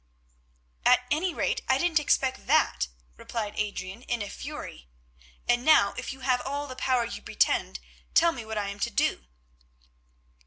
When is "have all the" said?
6.21-6.75